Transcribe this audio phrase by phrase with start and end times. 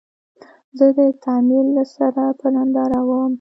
[0.77, 3.29] زه د تعمير له سره په ننداره ووم.